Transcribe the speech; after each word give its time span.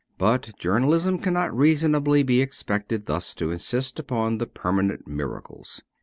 But 0.17 0.57
journal 0.57 0.95
ism 0.95 1.19
cannot 1.19 1.55
reasonably 1.55 2.23
be 2.23 2.41
expected 2.41 3.05
thus 3.05 3.35
to 3.35 3.51
insist 3.51 3.99
upon 3.99 4.39
the 4.39 4.47
permanent 4.47 5.05
miracles. 5.07 5.83